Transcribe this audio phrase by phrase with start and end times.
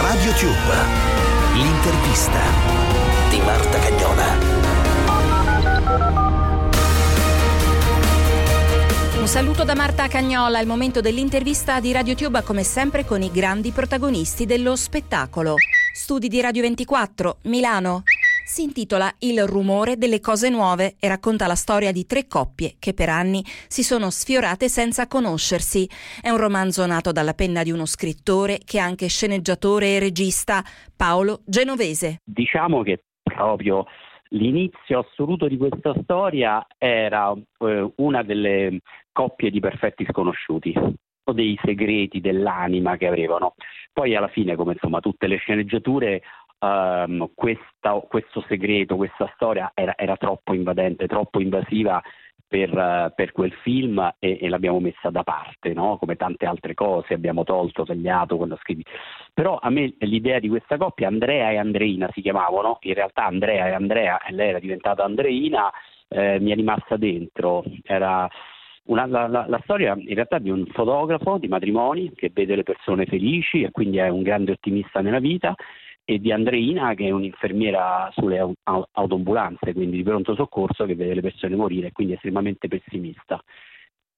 [0.00, 0.74] Radio Tube,
[1.54, 2.40] l'intervista
[3.30, 4.24] di Marta Cagnola.
[9.20, 13.70] Un saluto da Marta Cagnola, il momento dell'intervista di RadioTube come sempre con i grandi
[13.70, 15.54] protagonisti dello spettacolo.
[15.94, 18.02] Studi di Radio 24, Milano.
[18.48, 22.94] Si intitola Il rumore delle cose nuove e racconta la storia di tre coppie che
[22.94, 25.84] per anni si sono sfiorate senza conoscersi.
[26.22, 30.62] È un romanzo nato dalla penna di uno scrittore che è anche sceneggiatore e regista,
[30.96, 32.20] Paolo Genovese.
[32.22, 33.84] Diciamo che proprio
[34.30, 38.80] L'inizio assoluto di questa storia era eh, una delle
[39.12, 40.74] coppie di perfetti sconosciuti
[41.32, 43.54] dei segreti dell'anima che avevano.
[43.92, 46.22] Poi alla fine, come insomma tutte le sceneggiature,
[47.06, 52.02] um, questa, questo segreto, questa storia era, era troppo invadente, troppo invasiva
[52.48, 55.96] per, per, quel film e, e, l'abbiamo messa da parte, no?
[55.98, 58.84] come tante altre cose, abbiamo tolto, tagliato quando scrivi.
[59.34, 63.66] Però a me l'idea di questa coppia, Andrea e Andreina si chiamavano, in realtà Andrea
[63.68, 65.70] e Andrea, e lei era diventata Andreina,
[66.08, 67.64] eh, mi è rimasta dentro.
[67.82, 68.28] Era
[68.84, 72.62] una, la, la, la, storia in realtà di un fotografo di matrimoni che vede le
[72.62, 75.54] persone felici e quindi è un grande ottimista nella vita
[76.08, 81.20] e di Andreina che è un'infermiera sulle autoambulanze, quindi di pronto soccorso che vede le
[81.20, 83.42] persone morire, quindi estremamente pessimista.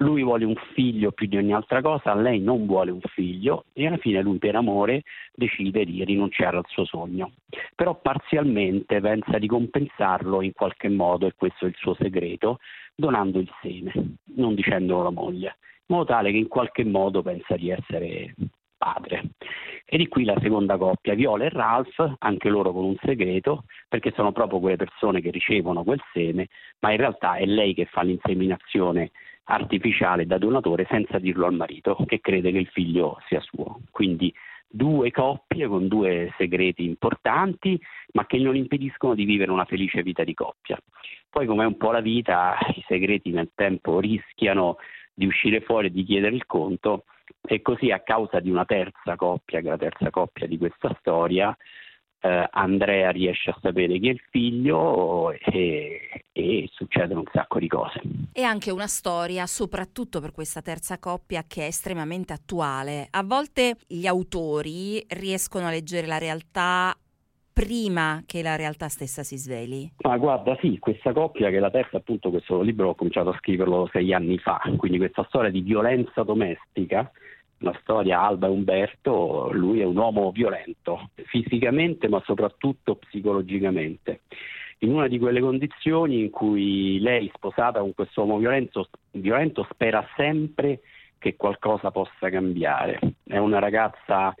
[0.00, 3.86] Lui vuole un figlio più di ogni altra cosa, lei non vuole un figlio e
[3.86, 5.02] alla fine lui per amore
[5.34, 7.32] decide di rinunciare al suo sogno.
[7.74, 12.58] Però parzialmente pensa di compensarlo in qualche modo, e questo è il suo segreto,
[12.94, 13.92] donando il seme,
[14.36, 18.34] non dicendolo alla moglie, in modo tale che in qualche modo pensa di essere
[18.78, 19.30] padre.
[19.84, 24.12] E di qui la seconda coppia, Viola e Ralph, anche loro con un segreto, perché
[24.14, 26.48] sono proprio quelle persone che ricevono quel seme,
[26.80, 29.10] ma in realtà è lei che fa l'inseminazione
[29.44, 33.80] artificiale da donatore senza dirlo al marito, che crede che il figlio sia suo.
[33.90, 34.32] Quindi
[34.70, 37.80] due coppie con due segreti importanti,
[38.12, 40.78] ma che non impediscono di vivere una felice vita di coppia.
[41.30, 44.76] Poi, come un po' la vita, i segreti nel tempo rischiano
[45.14, 47.04] di uscire fuori e di chiedere il conto
[47.40, 50.94] e così a causa di una terza coppia, che è la terza coppia di questa
[51.00, 51.56] storia,
[52.20, 57.68] eh, Andrea riesce a sapere chi è il figlio e, e, succedono un sacco di
[57.68, 58.00] cose.
[58.32, 63.06] E anche una storia, soprattutto per questa terza coppia, che è estremamente attuale.
[63.10, 66.96] A volte gli autori riescono a leggere la realtà
[67.58, 69.90] prima che la realtà stessa si sveli?
[70.02, 73.88] Ma guarda, sì, questa coppia che la terza, appunto, questo libro ho cominciato a scriverlo
[73.90, 77.10] sei anni fa, quindi questa storia di violenza domestica,
[77.58, 84.20] una storia Alba e Umberto, lui è un uomo violento, fisicamente ma soprattutto psicologicamente.
[84.82, 90.06] In una di quelle condizioni in cui lei, sposata con questo uomo violento, violento spera
[90.14, 90.78] sempre
[91.18, 93.00] che qualcosa possa cambiare.
[93.24, 94.32] È una ragazza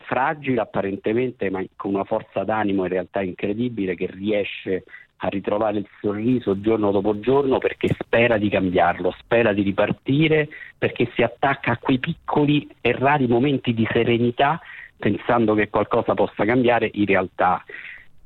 [0.00, 4.84] fragile apparentemente, ma con una forza d'animo in realtà incredibile che riesce
[5.22, 11.10] a ritrovare il sorriso giorno dopo giorno perché spera di cambiarlo, spera di ripartire, perché
[11.14, 14.60] si attacca a quei piccoli e rari momenti di serenità
[14.96, 17.62] pensando che qualcosa possa cambiare, in realtà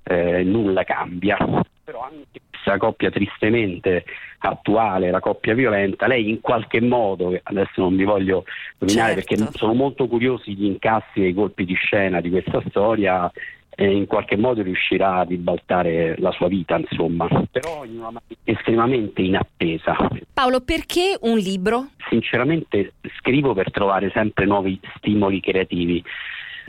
[0.04, 1.36] eh, nulla cambia.
[1.84, 4.04] Però anche questa coppia tristemente
[4.48, 8.44] attuale, la coppia violenta, lei in qualche modo, adesso non vi voglio
[8.78, 9.44] nominare certo.
[9.44, 13.30] perché sono molto curiosi gli incassi e i colpi di scena di questa storia,
[13.76, 18.36] e in qualche modo riuscirà a ribaltare la sua vita, insomma, però in una maniera
[18.44, 19.96] estremamente inattesa.
[20.32, 21.88] Paolo, perché un libro?
[22.08, 26.02] Sinceramente scrivo per trovare sempre nuovi stimoli creativi.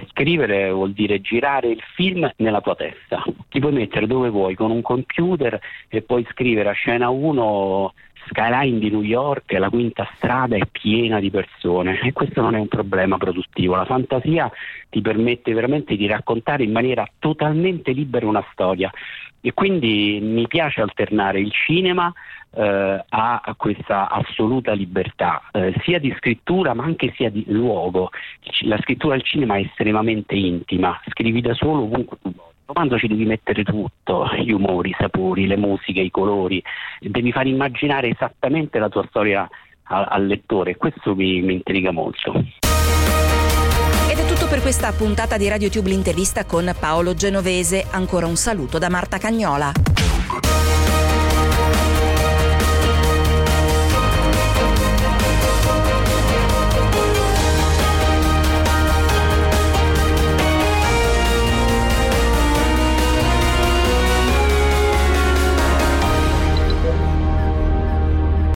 [0.10, 3.24] Scrivere vuol dire girare il film nella tua testa.
[3.50, 7.94] Ti puoi mettere dove vuoi con un computer e puoi scrivere a scena 1
[8.28, 12.60] skyline di New York, la quinta strada è piena di persone e questo non è
[12.60, 13.76] un problema produttivo.
[13.76, 14.52] La fantasia
[14.90, 18.92] ti permette veramente di raccontare in maniera totalmente libera una storia
[19.42, 22.12] e quindi mi piace alternare il cinema
[22.56, 28.10] eh, a questa assoluta libertà, eh, sia di scrittura ma anche sia di luogo.
[28.62, 32.54] La scrittura al cinema è estremamente intima, scrivi da solo ovunque tu vuoi.
[32.66, 36.64] Quando ci devi mettere tutto, gli umori, i sapori, le musiche, i colori,
[37.00, 39.48] devi far immaginare esattamente la tua storia
[39.84, 42.34] al, al lettore questo mi, mi intriga molto.
[42.34, 47.86] Ed è tutto per questa puntata di RadioTube l'intervista con Paolo Genovese.
[47.92, 49.72] Ancora un saluto da Marta Cagnola.